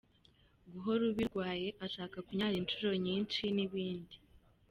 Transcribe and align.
Guhora 0.73 1.03
ubirwaye 1.11 1.67
ashaka 1.85 2.17
kunyara 2.27 2.55
inshuro 2.61 2.91
nyinshi 3.05 3.43
n’ibindi. 3.55 4.15